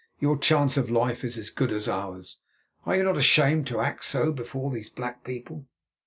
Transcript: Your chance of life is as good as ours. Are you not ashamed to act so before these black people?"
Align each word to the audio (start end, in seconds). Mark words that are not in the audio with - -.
Your 0.19 0.35
chance 0.35 0.77
of 0.77 0.89
life 0.89 1.23
is 1.23 1.37
as 1.37 1.51
good 1.51 1.71
as 1.71 1.87
ours. 1.87 2.39
Are 2.87 2.95
you 2.95 3.03
not 3.03 3.17
ashamed 3.17 3.67
to 3.67 3.81
act 3.81 4.03
so 4.03 4.31
before 4.31 4.71
these 4.71 4.89
black 4.89 5.23
people?" 5.23 5.67